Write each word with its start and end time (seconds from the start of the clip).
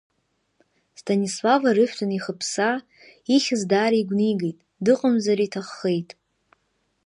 Станислав 1.01 1.61
арыжәтә 1.69 2.03
анихыԥсаа, 2.05 2.77
ихьыз 3.35 3.61
даара 3.69 3.97
игәнигеит, 4.01 4.57
дыҟамзар 4.83 5.39
иҭаххеит. 5.45 6.09